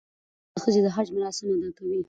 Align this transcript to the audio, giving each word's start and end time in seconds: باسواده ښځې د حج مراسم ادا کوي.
باسواده 0.55 0.59
ښځې 0.63 0.79
د 0.85 0.87
حج 0.95 1.07
مراسم 1.15 1.45
ادا 1.53 1.69
کوي. 1.77 1.97